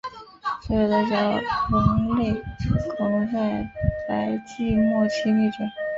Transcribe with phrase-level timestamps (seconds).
[0.63, 1.39] 所有的角
[1.69, 2.31] 龙类
[2.97, 3.71] 恐龙在
[4.09, 5.57] 白垩纪末期灭绝。